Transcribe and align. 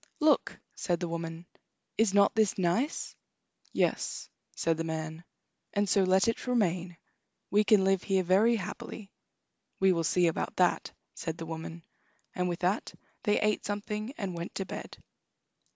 "Look!" 0.19 0.57
said 0.73 0.99
the 0.99 1.07
woman, 1.07 1.45
"is 1.95 2.11
not 2.11 2.33
this 2.33 2.57
nice?" 2.57 3.15
"Yes," 3.71 4.29
said 4.55 4.77
the 4.77 4.83
man; 4.83 5.23
"and 5.73 5.87
so 5.87 6.01
let 6.01 6.27
it 6.27 6.47
remain. 6.47 6.97
We 7.51 7.63
can 7.63 7.83
live 7.83 8.01
here 8.01 8.23
very 8.23 8.55
happily." 8.55 9.11
"We 9.79 9.91
will 9.91 10.03
see 10.03 10.25
about 10.25 10.55
that," 10.55 10.91
said 11.13 11.37
the 11.37 11.45
woman, 11.45 11.85
and 12.33 12.49
with 12.49 12.61
that 12.61 12.95
they 13.25 13.39
ate 13.41 13.63
something 13.63 14.11
and 14.17 14.35
went 14.35 14.55
to 14.55 14.65
bed. 14.65 14.97